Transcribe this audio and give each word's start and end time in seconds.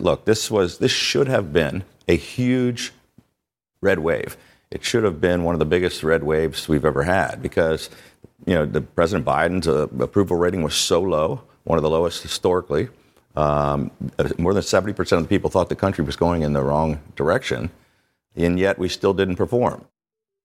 Look, 0.00 0.24
this 0.26 0.50
was 0.50 0.78
this 0.78 0.92
should 0.92 1.26
have 1.26 1.52
been 1.52 1.84
a 2.06 2.16
huge 2.16 2.92
red 3.80 3.98
wave. 3.98 4.36
It 4.70 4.84
should 4.84 5.02
have 5.02 5.20
been 5.20 5.42
one 5.42 5.54
of 5.54 5.58
the 5.58 5.64
biggest 5.64 6.04
red 6.04 6.22
waves 6.22 6.68
we've 6.68 6.84
ever 6.84 7.02
had 7.02 7.42
because 7.42 7.90
you 8.46 8.54
know 8.54 8.64
the 8.64 8.80
President 8.80 9.26
Biden's 9.26 9.66
uh, 9.66 9.88
approval 9.98 10.36
rating 10.36 10.62
was 10.62 10.74
so 10.74 11.00
low, 11.00 11.42
one 11.64 11.78
of 11.78 11.82
the 11.82 11.90
lowest 11.90 12.22
historically. 12.22 12.88
Um, 13.34 13.90
more 14.38 14.52
than 14.52 14.62
70% 14.62 15.12
of 15.12 15.22
the 15.22 15.28
people 15.28 15.48
thought 15.48 15.68
the 15.68 15.76
country 15.76 16.04
was 16.04 16.16
going 16.16 16.42
in 16.42 16.54
the 16.54 16.62
wrong 16.62 17.00
direction, 17.14 17.70
and 18.34 18.58
yet 18.58 18.78
we 18.78 18.88
still 18.88 19.14
didn't 19.14 19.36
perform. 19.36 19.84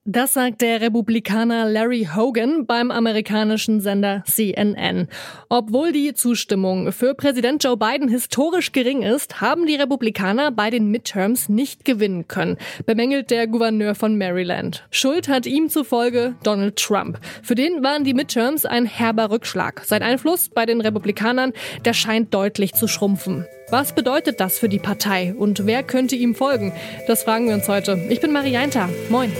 Das 0.06 0.34
sagt 0.34 0.62
der 0.62 0.82
Republikaner 0.82 1.70
Larry 1.70 2.10
Hogan 2.14 2.66
beim 2.66 2.92
amerikanischen 2.92 3.80
Sender 3.80 4.22
CNN. 4.26 5.08
Obwohl 5.48 5.94
die 5.94 6.14
Zustimmung 6.14 6.92
für 6.92 7.14
Präsident 7.14 7.64
Joe 7.64 7.78
Biden 7.78 8.10
historisch 8.10 8.74
gering 8.74 9.02
ist, 9.02 9.40
haben 9.40 9.66
die 9.66 9.78
Republikaner 9.78 10.52
bei 10.52 10.70
den 10.70 10.92
Midterms 10.92 11.48
nicht 11.48 11.86
gewinnen 11.86 12.28
können, 12.28 12.58
bemängelt 12.86 13.32
der 13.32 13.48
Gouverneur 13.48 13.96
von 13.96 14.18
Maryland. 14.18 14.86
Schuld 14.92 15.30
hat 15.30 15.46
ihm 15.46 15.70
zufolge 15.70 16.36
Donald 16.44 16.76
Trump. 16.76 17.18
Für 17.42 17.56
den 17.56 17.82
waren 17.82 18.04
die 18.04 18.14
Midterms 18.14 18.66
ein 18.66 18.86
herber 18.86 19.32
Rückschlag. 19.32 19.86
Sein 19.86 20.04
Einfluss 20.04 20.50
bei 20.50 20.66
den 20.66 20.82
Republikanern, 20.82 21.54
der 21.86 21.94
scheint 21.94 22.34
deutlich 22.34 22.74
zu 22.74 22.90
schrumpfen. 22.90 23.46
Was 23.70 23.96
bedeutet 23.96 24.42
das 24.42 24.60
für 24.60 24.68
die 24.68 24.80
Partei 24.80 25.34
und 25.34 25.66
wer 25.66 25.82
könnte 25.82 26.18
ihm 26.18 26.36
folgen? 26.36 26.74
Das 27.08 27.24
fragen 27.24 27.48
wir 27.48 27.56
uns 27.56 27.70
heute. 27.70 27.98
Ich 28.10 28.20
bin 28.20 28.34
Marianta. 28.34 28.90
Moin. 29.10 29.32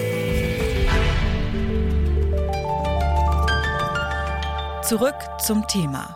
Zurück 4.94 5.16
zum 5.40 5.66
Thema. 5.68 6.16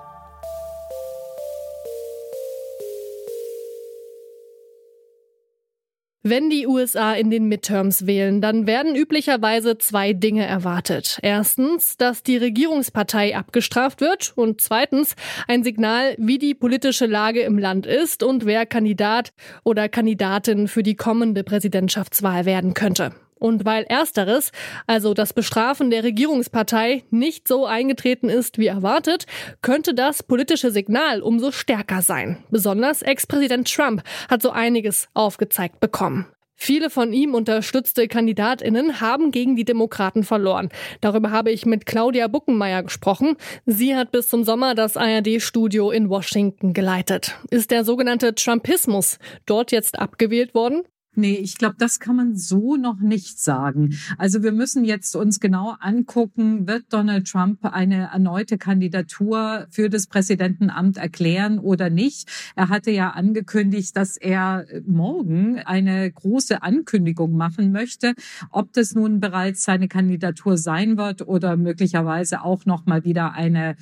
Wenn 6.22 6.52
die 6.52 6.67
USA 6.67 7.13
in 7.13 7.31
den 7.31 7.48
Midterms 7.48 8.06
wählen, 8.06 8.39
dann 8.39 8.67
werden 8.67 8.95
üblicherweise 8.95 9.80
zwei 9.80 10.14
Dinge 10.14 10.45
erwartet. 10.45 11.17
Erstens, 11.23 11.97
dass 11.97 12.22
die 12.22 12.38
Regierungspartei 12.38 13.36
abgestraft 13.36 14.00
wird 14.00 14.34
und 14.36 14.61
zweitens 14.61 15.16
ein 15.47 15.64
Signal, 15.64 16.14
wie 16.19 16.38
die 16.38 16.53
politische 16.53 17.08
Lage 17.08 17.41
im 17.41 17.58
Land 17.58 17.88
ist 17.88 18.22
und 18.22 18.45
wer 18.45 18.67
Kandidat 18.67 19.34
oder 19.64 19.89
Kandidatin 19.89 20.67
für 20.67 20.84
die 20.84 20.95
kommende 20.95 21.44
Präsidentschaftswahl 21.44 22.45
werden 22.45 22.75
könnte. 22.75 23.12
Und 23.40 23.66
weil 23.66 23.84
ersteres, 23.84 24.52
also 24.86 25.14
das 25.14 25.34
Bestrafen 25.34 25.90
der 25.90 26.04
Regierungspartei, 26.04 27.04
nicht 27.10 27.48
so 27.48 27.66
eingetreten 27.66 28.30
ist 28.30 28.58
wie 28.58 28.68
erwartet, 28.68 29.26
könnte 29.62 29.94
das 29.94 30.24
politische 30.24 30.72
Signal 30.72 31.22
umso 31.22 31.52
stärker 31.52 32.02
sein. 32.02 32.44
Besonders 32.50 33.02
Ex-Präsident 33.02 33.74
Trump 33.74 34.04
hat 34.30 34.42
so 34.42 34.52
einiges 34.52 35.08
aufgezeigt 35.14 35.80
bekommen. 35.80 36.28
Viele 36.60 36.90
von 36.90 37.14
ihm 37.14 37.36
unterstützte 37.36 38.08
Kandidatinnen 38.08 39.00
haben 39.00 39.30
gegen 39.30 39.56
die 39.56 39.64
Demokraten 39.64 40.24
verloren. 40.24 40.70
Darüber 41.02 41.30
habe 41.30 41.52
ich 41.52 41.68
mit 41.68 41.86
Claudia 41.86 42.28
Buckenmeier 42.28 42.82
gesprochen. 42.82 43.38
Sie 43.68 43.96
hat 43.96 44.12
bis 44.12 44.28
zum 44.28 44.44
Sommer 44.44 44.74
das 44.74 44.98
ARD-Studio 44.98 45.92
in 45.92 46.10
Washington 46.10 46.74
geleitet. 46.74 47.36
Ist 47.52 47.70
der 47.70 47.86
sogenannte 47.86 48.34
Trumpismus 48.34 49.20
dort 49.46 49.72
jetzt 49.72 50.00
abgewählt 50.00 50.56
worden? 50.56 50.82
Nee, 51.20 51.34
ich 51.38 51.58
glaube, 51.58 51.78
das 51.80 52.00
kann 52.00 52.16
man 52.16 52.36
so 52.36 52.76
noch 52.76 53.00
nicht 53.00 53.40
sagen. 53.40 53.98
Also 54.20 54.44
wir 54.44 54.52
müssen 54.52 54.86
jetzt 54.86 55.16
uns 55.16 55.40
genau 55.40 55.76
angucken, 55.80 56.68
wird 56.68 56.94
Donald 56.94 57.28
Trump 57.28 57.66
eine 57.66 58.12
erneute 58.14 58.59
Kandidatur 58.59 59.66
für 59.72 59.90
das 59.90 60.06
Präsidentenamt 60.06 60.98
erklären 60.98 61.58
oder 61.58 61.90
nicht. 61.90 62.30
Er 62.56 62.70
hatte 62.70 62.92
ja 62.92 63.09
angekündigt, 63.09 63.98
dass 63.98 64.16
er 64.16 64.68
morgen 64.86 65.58
eine 65.58 66.12
große 66.12 66.62
Ankündigung 66.62 67.36
machen 67.36 67.72
möchte. 67.72 68.14
Ob 68.52 68.72
das 68.74 68.94
nun 68.94 69.20
bereits 69.20 69.64
seine 69.64 69.88
Kandidatur 69.88 70.56
sein 70.56 70.98
wird 70.98 71.28
oder 71.28 71.58
möglicherweise 71.58 72.44
auch 72.44 72.68
noch 72.68 72.86
mal 72.86 73.06
wieder 73.06 73.34
eine 73.34 73.75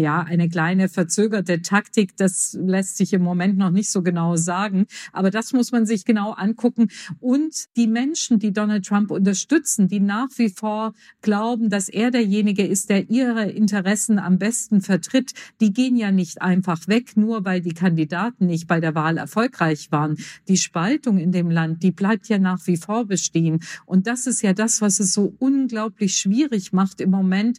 ja, 0.00 0.20
eine 0.22 0.48
kleine 0.48 0.88
verzögerte 0.88 1.62
Taktik, 1.62 2.16
das 2.16 2.56
lässt 2.60 2.96
sich 2.96 3.12
im 3.12 3.22
Moment 3.22 3.56
noch 3.58 3.70
nicht 3.70 3.90
so 3.90 4.02
genau 4.02 4.36
sagen. 4.36 4.86
Aber 5.12 5.30
das 5.30 5.52
muss 5.52 5.72
man 5.72 5.86
sich 5.86 6.04
genau 6.04 6.32
angucken. 6.32 6.88
Und 7.20 7.66
die 7.76 7.86
Menschen, 7.86 8.38
die 8.38 8.52
Donald 8.52 8.86
Trump 8.86 9.10
unterstützen, 9.10 9.88
die 9.88 10.00
nach 10.00 10.28
wie 10.36 10.48
vor 10.48 10.94
glauben, 11.22 11.70
dass 11.70 11.88
er 11.88 12.10
derjenige 12.10 12.66
ist, 12.66 12.90
der 12.90 13.10
ihre 13.10 13.50
Interessen 13.50 14.18
am 14.18 14.38
besten 14.38 14.80
vertritt, 14.80 15.32
die 15.60 15.72
gehen 15.72 15.96
ja 15.96 16.10
nicht 16.10 16.42
einfach 16.42 16.88
weg, 16.88 17.16
nur 17.16 17.44
weil 17.44 17.60
die 17.60 17.74
Kandidaten 17.74 18.46
nicht 18.46 18.66
bei 18.66 18.80
der 18.80 18.94
Wahl 18.94 19.18
erfolgreich 19.18 19.92
waren. 19.92 20.16
Die 20.48 20.56
Spaltung 20.56 21.18
in 21.18 21.32
dem 21.32 21.50
Land, 21.50 21.82
die 21.82 21.92
bleibt 21.92 22.28
ja 22.28 22.38
nach 22.38 22.66
wie 22.66 22.76
vor 22.76 23.04
bestehen. 23.04 23.60
Und 23.86 24.06
das 24.06 24.26
ist 24.26 24.42
ja 24.42 24.52
das, 24.52 24.80
was 24.80 25.00
es 25.00 25.12
so 25.12 25.34
unglaublich 25.38 26.16
schwierig 26.16 26.72
macht 26.72 27.00
im 27.00 27.10
Moment, 27.10 27.58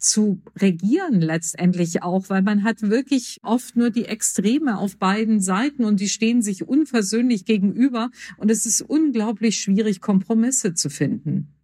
zu 0.00 0.42
regieren 0.58 1.20
letztendlich 1.20 2.02
auch, 2.02 2.28
weil 2.28 2.42
man 2.42 2.64
hat 2.64 2.82
wirklich 2.82 3.38
oft 3.42 3.76
nur 3.76 3.90
die 3.90 4.06
Extreme 4.06 4.78
auf 4.78 4.96
beiden 4.96 5.40
Seiten 5.40 5.84
und 5.84 6.00
die 6.00 6.08
stehen 6.08 6.42
sich 6.42 6.66
unversöhnlich 6.66 7.44
gegenüber 7.44 8.10
und 8.38 8.50
es 8.50 8.66
ist 8.66 8.82
unglaublich 8.82 9.60
schwierig, 9.60 10.00
Kompromisse 10.00 10.74
zu 10.74 10.90
finden. 10.90 11.54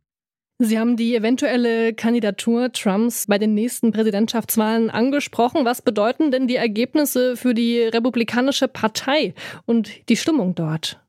Sie 0.58 0.78
haben 0.78 0.96
die 0.96 1.14
eventuelle 1.14 1.92
Kandidatur 1.92 2.72
Trumps 2.72 3.26
bei 3.26 3.36
den 3.36 3.52
nächsten 3.52 3.92
Präsidentschaftswahlen 3.92 4.88
angesprochen. 4.88 5.66
Was 5.66 5.82
bedeuten 5.82 6.30
denn 6.30 6.48
die 6.48 6.56
Ergebnisse 6.56 7.36
für 7.36 7.52
die 7.52 7.82
Republikanische 7.82 8.66
Partei 8.66 9.34
und 9.66 10.08
die 10.08 10.16
Stimmung 10.16 10.54
dort? 10.54 11.05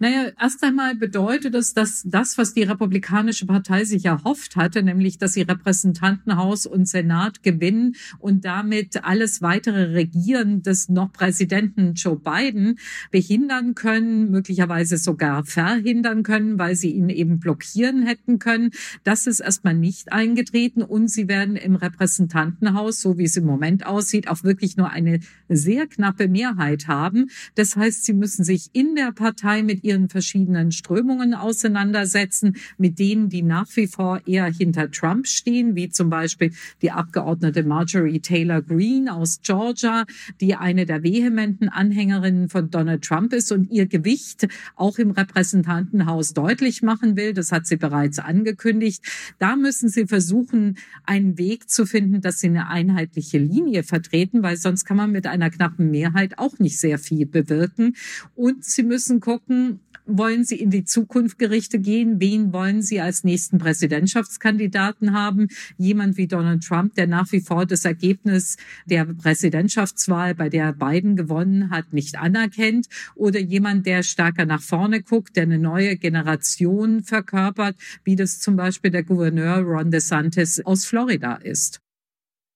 Naja, 0.00 0.30
erst 0.40 0.62
einmal 0.62 0.94
bedeutet 0.94 1.56
es, 1.56 1.74
dass 1.74 2.04
das, 2.04 2.38
was 2.38 2.54
die 2.54 2.62
Republikanische 2.62 3.46
Partei 3.46 3.84
sich 3.84 4.04
erhofft 4.04 4.54
hatte, 4.54 4.84
nämlich, 4.84 5.18
dass 5.18 5.32
sie 5.32 5.42
Repräsentantenhaus 5.42 6.66
und 6.66 6.86
Senat 6.86 7.42
gewinnen 7.42 7.96
und 8.20 8.44
damit 8.44 9.04
alles 9.04 9.42
weitere 9.42 9.94
Regieren 9.94 10.62
des 10.62 10.88
noch 10.88 11.12
Präsidenten 11.12 11.94
Joe 11.94 12.16
Biden 12.16 12.78
behindern 13.10 13.74
können, 13.74 14.30
möglicherweise 14.30 14.98
sogar 14.98 15.44
verhindern 15.44 16.22
können, 16.22 16.60
weil 16.60 16.76
sie 16.76 16.92
ihn 16.92 17.08
eben 17.08 17.40
blockieren 17.40 18.06
hätten 18.06 18.38
können. 18.38 18.70
Das 19.02 19.26
ist 19.26 19.40
erstmal 19.40 19.74
nicht 19.74 20.12
eingetreten 20.12 20.82
und 20.82 21.08
sie 21.08 21.26
werden 21.26 21.56
im 21.56 21.74
Repräsentantenhaus, 21.74 23.00
so 23.00 23.18
wie 23.18 23.24
es 23.24 23.36
im 23.36 23.46
Moment 23.46 23.84
aussieht, 23.84 24.28
auch 24.28 24.44
wirklich 24.44 24.76
nur 24.76 24.90
eine 24.90 25.18
sehr 25.48 25.88
knappe 25.88 26.28
Mehrheit 26.28 26.86
haben. 26.86 27.30
Das 27.56 27.74
heißt, 27.74 28.04
sie 28.04 28.12
müssen 28.12 28.44
sich 28.44 28.68
in 28.74 28.94
der 28.94 29.10
Partei 29.10 29.64
mit 29.64 29.87
ihren 29.88 30.08
verschiedenen 30.10 30.70
Strömungen 30.70 31.34
auseinandersetzen, 31.34 32.56
mit 32.76 32.98
denen, 32.98 33.30
die 33.30 33.42
nach 33.42 33.68
wie 33.74 33.86
vor 33.86 34.20
eher 34.26 34.46
hinter 34.46 34.90
Trump 34.90 35.26
stehen, 35.26 35.74
wie 35.74 35.88
zum 35.88 36.10
Beispiel 36.10 36.52
die 36.82 36.90
Abgeordnete 36.90 37.62
Marjorie 37.62 38.20
Taylor 38.20 38.60
Greene 38.60 39.14
aus 39.14 39.40
Georgia, 39.42 40.04
die 40.40 40.54
eine 40.54 40.84
der 40.84 41.02
vehementen 41.02 41.70
Anhängerinnen 41.70 42.50
von 42.50 42.70
Donald 42.70 43.02
Trump 43.02 43.32
ist 43.32 43.50
und 43.50 43.70
ihr 43.70 43.86
Gewicht 43.86 44.46
auch 44.76 44.98
im 44.98 45.12
Repräsentantenhaus 45.12 46.34
deutlich 46.34 46.82
machen 46.82 47.16
will. 47.16 47.32
Das 47.32 47.50
hat 47.50 47.66
sie 47.66 47.76
bereits 47.76 48.18
angekündigt. 48.18 49.02
Da 49.38 49.56
müssen 49.56 49.88
sie 49.88 50.06
versuchen, 50.06 50.76
einen 51.04 51.38
Weg 51.38 51.70
zu 51.70 51.86
finden, 51.86 52.20
dass 52.20 52.40
sie 52.40 52.48
eine 52.48 52.68
einheitliche 52.68 53.38
Linie 53.38 53.84
vertreten, 53.84 54.42
weil 54.42 54.56
sonst 54.56 54.84
kann 54.84 54.98
man 54.98 55.12
mit 55.12 55.26
einer 55.26 55.48
knappen 55.48 55.90
Mehrheit 55.90 56.38
auch 56.38 56.58
nicht 56.58 56.78
sehr 56.78 56.98
viel 56.98 57.24
bewirken. 57.24 57.94
Und 58.34 58.64
sie 58.64 58.82
müssen 58.82 59.20
gucken, 59.20 59.77
wollen 60.08 60.44
Sie 60.44 60.56
in 60.56 60.70
die 60.70 60.84
Zukunft 60.84 61.38
gerichtet 61.38 61.84
gehen? 61.84 62.20
Wen 62.20 62.52
wollen 62.52 62.82
Sie 62.82 63.00
als 63.00 63.24
nächsten 63.24 63.58
Präsidentschaftskandidaten 63.58 65.12
haben? 65.12 65.48
Jemand 65.76 66.16
wie 66.16 66.26
Donald 66.26 66.64
Trump, 66.64 66.94
der 66.94 67.06
nach 67.06 67.30
wie 67.30 67.40
vor 67.40 67.66
das 67.66 67.84
Ergebnis 67.84 68.56
der 68.86 69.04
Präsidentschaftswahl, 69.04 70.34
bei 70.34 70.48
der 70.48 70.72
Biden 70.72 71.14
gewonnen 71.14 71.70
hat, 71.70 71.92
nicht 71.92 72.18
anerkennt? 72.18 72.88
Oder 73.14 73.38
jemand, 73.38 73.86
der 73.86 74.02
stärker 74.02 74.46
nach 74.46 74.62
vorne 74.62 75.02
guckt, 75.02 75.36
der 75.36 75.44
eine 75.44 75.58
neue 75.58 75.96
Generation 75.96 77.02
verkörpert, 77.02 77.76
wie 78.04 78.16
das 78.16 78.40
zum 78.40 78.56
Beispiel 78.56 78.90
der 78.90 79.04
Gouverneur 79.04 79.58
Ron 79.58 79.90
DeSantis 79.90 80.60
aus 80.64 80.86
Florida 80.86 81.36
ist? 81.36 81.80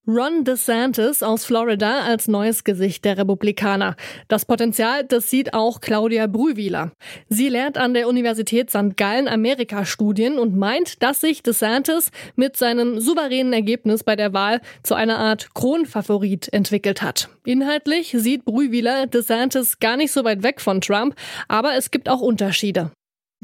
Ron 0.05 0.43
DeSantis 0.43 1.23
aus 1.23 1.45
Florida 1.45 2.01
als 2.01 2.27
neues 2.27 2.65
Gesicht 2.65 3.05
der 3.05 3.19
Republikaner. 3.19 3.95
Das 4.27 4.45
Potenzial, 4.45 5.05
das 5.05 5.31
sieht 5.31 5.55
auch 5.55 5.81
Claudia 5.81 6.27
Brühwiler. 6.27 6.91
Sie 7.29 7.49
lehrt 7.49 7.79
an 7.79 7.95
der 7.95 8.09
Universität 8.09 8.69
St. 8.69 8.97
Gallen 8.97 9.29
Amerika-Studien 9.29 10.41
und 10.41 10.57
meint, 10.57 11.05
dass 11.05 11.21
sich 11.21 11.45
DeSantis 11.45 12.11
mit 12.35 12.57
seinem 12.57 12.99
souveränen 12.99 13.53
Ergebnis 13.53 14.03
bei 14.03 14.17
der 14.17 14.33
Wahl 14.33 14.61
zu 14.83 14.97
einer 14.97 15.19
Art 15.19 15.55
Kronfavorit 15.55 16.53
entwickelt 16.53 17.01
hat. 17.01 17.29
Inhaltlich 17.45 18.13
sieht 18.19 18.45
Brühwiler 18.45 19.07
DeSantis 19.07 19.79
gar 19.79 19.97
nicht 19.97 20.11
so 20.11 20.25
weit 20.25 20.43
weg 20.43 20.61
von 20.61 20.81
Trump, 20.81 21.15
aber 21.47 21.77
es 21.77 21.93
gibt 21.93 22.09
auch 22.09 22.23
Unterschiede. 22.23 22.91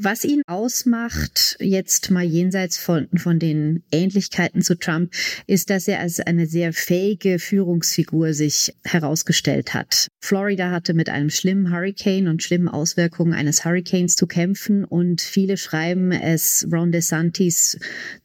Was 0.01 0.23
ihn 0.23 0.43
ausmacht, 0.47 1.57
jetzt 1.59 2.09
mal 2.09 2.23
jenseits 2.23 2.77
von, 2.77 3.09
von 3.17 3.37
den 3.37 3.83
Ähnlichkeiten 3.91 4.61
zu 4.61 4.79
Trump, 4.79 5.11
ist, 5.45 5.69
dass 5.69 5.89
er 5.89 5.99
als 5.99 6.21
eine 6.21 6.47
sehr 6.47 6.71
fähige 6.71 7.37
Führungsfigur 7.37 8.33
sich 8.33 8.73
herausgestellt 8.85 9.73
hat. 9.73 10.07
Florida 10.21 10.71
hatte 10.71 10.93
mit 10.93 11.09
einem 11.09 11.29
schlimmen 11.29 11.73
Hurricane 11.73 12.29
und 12.29 12.41
schlimmen 12.41 12.69
Auswirkungen 12.69 13.33
eines 13.33 13.65
Hurricanes 13.65 14.15
zu 14.15 14.25
kämpfen 14.25 14.85
und 14.85 15.19
viele 15.19 15.57
schreiben 15.57 16.13
es 16.13 16.65
Ron 16.71 16.93
DeSantis 16.93 17.77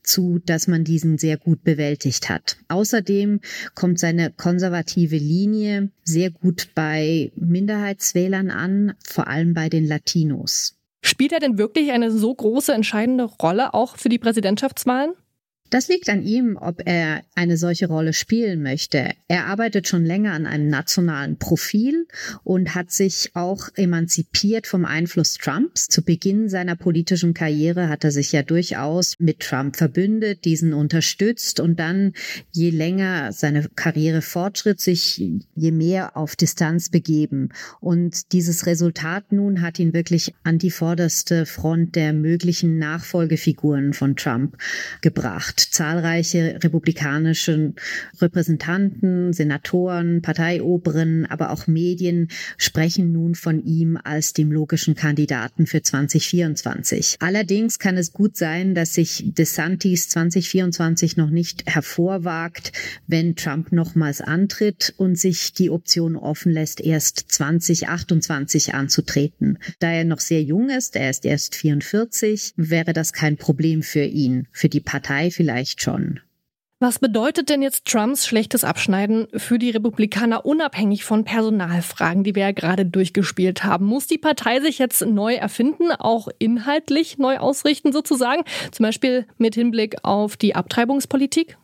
zu, 0.04 0.38
dass 0.46 0.68
man 0.68 0.84
diesen 0.84 1.18
sehr 1.18 1.38
gut 1.38 1.64
bewältigt 1.64 2.28
hat. 2.28 2.56
Außerdem 2.68 3.40
kommt 3.74 3.98
seine 3.98 4.30
konservative 4.30 5.16
Linie 5.16 5.90
sehr 6.04 6.30
gut 6.30 6.68
bei 6.76 7.32
Minderheitswählern 7.34 8.52
an, 8.52 8.94
vor 9.02 9.26
allem 9.26 9.54
bei 9.54 9.68
den 9.68 9.88
Latinos. 9.88 10.73
Spielt 11.06 11.32
er 11.32 11.40
denn 11.40 11.58
wirklich 11.58 11.92
eine 11.92 12.10
so 12.10 12.34
große 12.34 12.72
entscheidende 12.72 13.24
Rolle 13.24 13.74
auch 13.74 13.98
für 13.98 14.08
die 14.08 14.18
Präsidentschaftswahlen? 14.18 15.12
Das 15.74 15.88
liegt 15.88 16.08
an 16.08 16.22
ihm, 16.22 16.56
ob 16.56 16.82
er 16.84 17.24
eine 17.34 17.56
solche 17.56 17.88
Rolle 17.88 18.12
spielen 18.12 18.62
möchte. 18.62 19.10
Er 19.26 19.46
arbeitet 19.46 19.88
schon 19.88 20.04
länger 20.04 20.30
an 20.30 20.46
einem 20.46 20.68
nationalen 20.68 21.36
Profil 21.36 22.06
und 22.44 22.76
hat 22.76 22.92
sich 22.92 23.32
auch 23.34 23.70
emanzipiert 23.74 24.68
vom 24.68 24.84
Einfluss 24.84 25.34
Trumps. 25.34 25.88
Zu 25.88 26.04
Beginn 26.04 26.48
seiner 26.48 26.76
politischen 26.76 27.34
Karriere 27.34 27.88
hat 27.88 28.04
er 28.04 28.12
sich 28.12 28.30
ja 28.30 28.44
durchaus 28.44 29.16
mit 29.18 29.40
Trump 29.40 29.74
verbündet, 29.74 30.44
diesen 30.44 30.74
unterstützt 30.74 31.58
und 31.58 31.80
dann, 31.80 32.12
je 32.52 32.70
länger 32.70 33.32
seine 33.32 33.68
Karriere 33.74 34.22
fortschritt, 34.22 34.80
sich 34.80 35.16
je 35.56 35.72
mehr 35.72 36.16
auf 36.16 36.36
Distanz 36.36 36.88
begeben. 36.88 37.48
Und 37.80 38.30
dieses 38.30 38.66
Resultat 38.66 39.32
nun 39.32 39.60
hat 39.60 39.80
ihn 39.80 39.92
wirklich 39.92 40.36
an 40.44 40.58
die 40.58 40.70
vorderste 40.70 41.46
Front 41.46 41.96
der 41.96 42.12
möglichen 42.12 42.78
Nachfolgefiguren 42.78 43.92
von 43.92 44.14
Trump 44.14 44.56
gebracht 45.00 45.63
zahlreiche 45.70 46.58
republikanische 46.62 47.74
Repräsentanten, 48.20 49.32
Senatoren, 49.32 50.22
Parteioberen, 50.22 51.26
aber 51.26 51.50
auch 51.50 51.66
Medien 51.66 52.28
sprechen 52.56 53.12
nun 53.12 53.34
von 53.34 53.64
ihm 53.64 53.98
als 54.02 54.32
dem 54.32 54.52
logischen 54.52 54.94
Kandidaten 54.94 55.66
für 55.66 55.82
2024. 55.82 57.16
Allerdings 57.20 57.78
kann 57.78 57.96
es 57.96 58.12
gut 58.12 58.36
sein, 58.36 58.74
dass 58.74 58.94
sich 58.94 59.24
DeSantis 59.26 60.08
2024 60.08 61.16
noch 61.16 61.30
nicht 61.30 61.64
hervorwagt, 61.66 62.72
wenn 63.06 63.36
Trump 63.36 63.72
nochmals 63.72 64.20
antritt 64.20 64.94
und 64.96 65.18
sich 65.18 65.52
die 65.52 65.70
Option 65.70 66.16
offen 66.16 66.52
lässt, 66.52 66.80
erst 66.80 67.24
2028 67.28 68.74
anzutreten. 68.74 69.58
Da 69.78 69.92
er 69.92 70.04
noch 70.04 70.20
sehr 70.20 70.42
jung 70.42 70.70
ist, 70.70 70.96
er 70.96 71.10
ist 71.10 71.24
erst 71.24 71.54
44, 71.54 72.54
wäre 72.56 72.92
das 72.92 73.12
kein 73.12 73.36
Problem 73.36 73.82
für 73.82 74.04
ihn, 74.04 74.46
für 74.52 74.68
die 74.68 74.80
Partei 74.80 75.30
vielleicht 75.44 75.82
schon. 75.82 76.20
Was 76.80 76.98
bedeutet 76.98 77.50
denn 77.50 77.60
jetzt 77.60 77.84
Trumps 77.84 78.26
schlechtes 78.26 78.64
Abschneiden 78.64 79.28
für 79.36 79.58
die 79.58 79.70
Republikaner 79.70 80.46
unabhängig 80.46 81.04
von 81.04 81.24
Personalfragen, 81.24 82.24
die 82.24 82.34
wir 82.34 82.42
ja 82.42 82.52
gerade 82.52 82.86
durchgespielt 82.86 83.62
haben? 83.62 83.84
Muss 83.84 84.06
die 84.06 84.18
Partei 84.18 84.60
sich 84.60 84.78
jetzt 84.78 85.02
neu 85.02 85.34
erfinden, 85.34 85.92
auch 85.92 86.28
inhaltlich 86.38 87.18
neu 87.18 87.36
ausrichten 87.38 87.92
sozusagen, 87.92 88.42
zum 88.72 88.84
Beispiel 88.84 89.26
mit 89.36 89.54
Hinblick 89.54 89.96
auf 90.02 90.36
die 90.38 90.54
Abtreibungspolitik? 90.54 91.56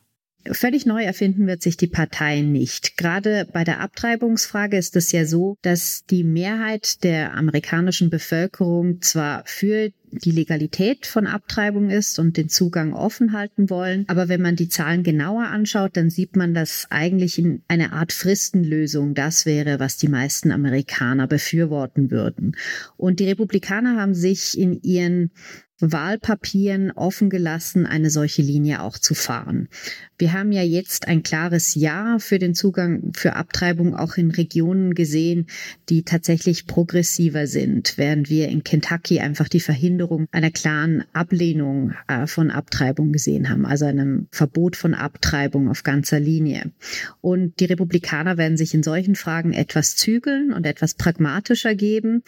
Völlig 0.50 0.86
neu 0.86 1.02
erfinden 1.02 1.46
wird 1.46 1.62
sich 1.62 1.76
die 1.76 1.86
Partei 1.86 2.40
nicht. 2.40 2.96
Gerade 2.96 3.46
bei 3.52 3.62
der 3.62 3.80
Abtreibungsfrage 3.80 4.78
ist 4.78 4.96
es 4.96 5.12
ja 5.12 5.26
so, 5.26 5.58
dass 5.60 6.04
die 6.06 6.24
Mehrheit 6.24 7.04
der 7.04 7.34
amerikanischen 7.34 8.08
Bevölkerung 8.08 9.02
zwar 9.02 9.42
für 9.44 9.90
die 10.12 10.30
Legalität 10.30 11.06
von 11.06 11.26
Abtreibung 11.26 11.90
ist 11.90 12.18
und 12.18 12.36
den 12.36 12.48
Zugang 12.48 12.94
offen 12.94 13.32
halten 13.32 13.70
wollen. 13.70 14.04
Aber 14.08 14.28
wenn 14.28 14.40
man 14.40 14.56
die 14.56 14.68
Zahlen 14.68 15.02
genauer 15.02 15.44
anschaut, 15.44 15.96
dann 15.96 16.10
sieht 16.10 16.36
man, 16.36 16.54
dass 16.54 16.86
eigentlich 16.90 17.38
in 17.38 17.62
eine 17.68 17.92
Art 17.92 18.12
Fristenlösung 18.12 19.14
das 19.14 19.46
wäre, 19.46 19.78
was 19.78 19.98
die 19.98 20.08
meisten 20.08 20.50
Amerikaner 20.50 21.26
befürworten 21.26 22.10
würden. 22.10 22.56
Und 22.96 23.20
die 23.20 23.28
Republikaner 23.28 24.00
haben 24.00 24.14
sich 24.14 24.58
in 24.58 24.80
ihren 24.82 25.30
Wahlpapieren 25.80 26.90
offen 26.90 27.30
gelassen, 27.30 27.86
eine 27.86 28.10
solche 28.10 28.42
Linie 28.42 28.82
auch 28.82 28.98
zu 28.98 29.14
fahren. 29.14 29.68
Wir 30.18 30.34
haben 30.34 30.52
ja 30.52 30.62
jetzt 30.62 31.08
ein 31.08 31.22
klares 31.22 31.74
Ja 31.74 32.18
für 32.18 32.38
den 32.38 32.54
Zugang 32.54 33.12
für 33.14 33.36
Abtreibung 33.36 33.94
auch 33.94 34.16
in 34.16 34.30
Regionen 34.30 34.94
gesehen, 34.94 35.46
die 35.88 36.02
tatsächlich 36.02 36.66
progressiver 36.66 37.46
sind, 37.46 37.94
während 37.96 38.28
wir 38.28 38.48
in 38.48 38.62
Kentucky 38.62 39.20
einfach 39.20 39.48
die 39.48 39.60
Verhinderung 39.60 40.26
einer 40.30 40.50
klaren 40.50 41.04
Ablehnung 41.14 41.94
äh, 42.06 42.26
von 42.26 42.50
Abtreibung 42.50 43.12
gesehen 43.12 43.48
haben, 43.48 43.64
also 43.64 43.86
einem 43.86 44.28
Verbot 44.30 44.76
von 44.76 44.92
Abtreibung 44.94 45.68
auf 45.68 45.82
ganzer 45.82 46.20
Linie. 46.20 46.70
Und 47.22 47.58
die 47.60 47.64
Republikaner 47.64 48.36
werden 48.36 48.58
sich 48.58 48.74
in 48.74 48.82
solchen 48.82 49.14
Fragen 49.14 49.52
etwas 49.52 49.96
zügeln 49.96 50.52
und 50.52 50.66
etwas 50.66 50.94
pragmatischer 50.94 51.74
geben, 51.74 52.22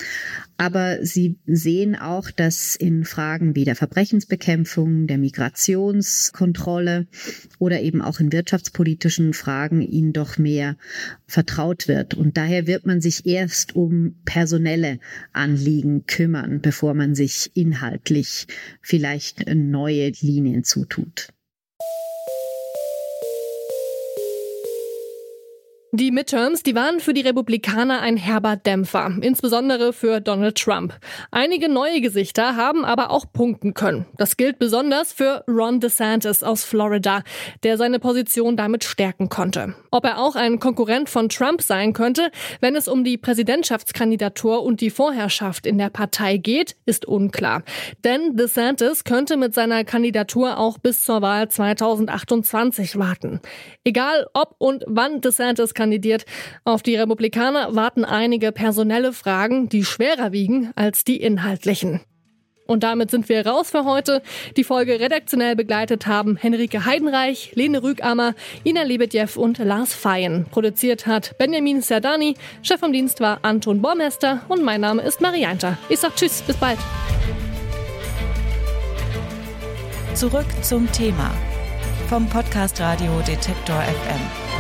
aber 0.57 1.05
sie 1.05 1.37
sehen 1.45 1.97
auch, 1.97 2.31
dass 2.31 2.77
in 2.77 3.05
Fragen 3.05 3.42
Fragen 3.43 3.57
wie 3.57 3.65
der 3.65 3.75
Verbrechensbekämpfung, 3.75 5.09
der 5.09 5.19
Migrationskontrolle 5.19 7.09
oder 7.59 7.81
eben 7.81 8.01
auch 8.01 8.21
in 8.21 8.31
wirtschaftspolitischen 8.31 9.33
Fragen 9.33 9.83
ihnen 9.83 10.13
doch 10.13 10.39
mehr 10.39 10.77
vertraut 11.27 11.89
wird. 11.89 12.15
Und 12.15 12.37
daher 12.37 12.69
wird 12.69 12.87
man 12.87 13.01
sich 13.01 13.27
erst 13.27 13.75
um 13.75 14.15
personelle 14.25 15.01
Anliegen 15.33 16.07
kümmern, 16.07 16.61
bevor 16.61 16.95
man 16.95 17.17
sich 17.17 17.51
inhaltlich 17.55 18.47
vielleicht 18.81 19.45
neue 19.53 20.13
Linien 20.21 20.63
zutut. 20.63 21.29
Die 25.95 26.11
Midterms, 26.11 26.63
die 26.63 26.75
waren 26.75 27.01
für 27.01 27.13
die 27.13 27.21
Republikaner 27.21 28.01
ein 28.01 28.17
herber 28.17 28.57
Dämpfer, 28.57 29.13
insbesondere 29.21 29.93
für 29.93 30.23
Donald 30.23 30.57
Trump. 30.57 30.95
Einige 31.31 31.69
neue 31.69 32.01
Gesichter 32.01 32.57
haben 32.57 32.87
aber 32.87 33.11
auch 33.11 33.27
punkten 33.31 33.75
können. 33.75 34.07
Das 34.17 34.39
gilt 34.39 34.59
besonders 34.59 35.13
für 35.13 35.45
Ron 35.47 35.81
DeSantis 35.81 36.43
aus 36.43 36.65
Florida, 36.65 37.23
der 37.63 37.77
seine 37.77 37.99
Position 37.99 38.57
damit 38.57 38.85
stärken 38.85 39.29
konnte. 39.29 39.75
Ob 39.91 40.07
er 40.07 40.19
auch 40.19 40.35
ein 40.35 40.61
Konkurrent 40.61 41.11
von 41.11 41.29
Trump 41.29 41.61
sein 41.61 41.93
könnte, 41.93 42.31
wenn 42.63 42.75
es 42.75 42.89
um 42.89 43.05
die 43.05 43.19
Präsidentschaftskandidatur 43.19 44.63
und 44.63 44.81
die 44.81 44.89
Vorherrschaft 44.89 45.67
in 45.67 45.77
der 45.77 45.91
Partei 45.91 46.39
geht, 46.39 46.75
ist 46.87 47.05
unklar. 47.05 47.65
Denn 48.03 48.35
DeSantis 48.35 49.05
könnte 49.05 49.37
mit 49.37 49.53
seiner 49.53 49.85
Kandidatur 49.85 50.59
auch 50.59 50.79
bis 50.79 51.05
zur 51.05 51.21
Wahl 51.21 51.51
2028 51.51 52.99
warten. 52.99 53.41
Egal 53.85 54.27
ob 54.33 54.55
und 54.57 54.85
wann 54.87 55.21
DeSantis 55.21 55.75
kandidiert. 55.83 56.25
Auf 56.65 56.83
die 56.83 56.95
Republikaner 56.95 57.75
warten 57.75 58.05
einige 58.05 58.53
personelle 58.53 59.13
Fragen, 59.13 59.69
die 59.69 59.85
schwerer 59.85 60.31
wiegen 60.31 60.71
als 60.77 61.03
die 61.03 61.21
inhaltlichen. 61.21 62.01
Und 62.67 62.85
damit 62.85 63.11
sind 63.11 63.29
wir 63.29 63.45
raus 63.45 63.71
für 63.71 63.85
heute. 63.85 64.23
Die 64.57 64.63
Folge 64.63 65.01
redaktionell 65.01 65.57
begleitet 65.57 66.07
haben 66.07 66.37
Henrike 66.37 66.85
Heidenreich, 66.85 67.51
Lene 67.55 67.83
Rügammer, 67.83 68.35
Ina 68.65 68.85
Lebedjew 68.85 69.29
und 69.37 69.59
Lars 69.59 69.93
Feyen. 69.93 70.47
Produziert 70.51 71.07
hat 71.07 71.37
Benjamin 71.37 71.83
Serdani, 71.83 72.37
Chef 72.63 72.79
vom 72.79 72.93
Dienst 72.93 73.21
war 73.21 73.41
Anton 73.43 73.83
Bormester 73.83 74.43
und 74.49 74.63
mein 74.63 74.81
Name 74.81 75.03
ist 75.03 75.21
Marianta. 75.21 75.77
Ich 75.89 75.99
sag 75.99 76.15
Tschüss, 76.15 76.43
bis 76.43 76.57
bald. 76.57 76.79
Zurück 80.15 80.47
zum 80.63 80.91
Thema 80.93 81.33
vom 82.09 82.29
Podcast 82.29 82.81
Radio 82.81 83.21
Detektor 83.27 83.83
FM. 83.83 84.52